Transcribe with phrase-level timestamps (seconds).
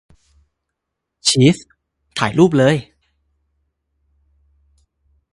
[1.27, 1.57] ชีส?
[2.19, 2.75] ถ่ายรูปเลย!